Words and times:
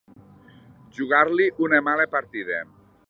Jugar-li 0.99 1.47
una 1.67 1.83
mala 1.91 2.09
partida. 2.17 2.63